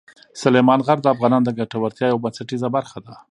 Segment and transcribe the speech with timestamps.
[0.41, 3.13] سلیمان غر د افغانانو د ګټورتیا یوه بنسټیزه برخه ده.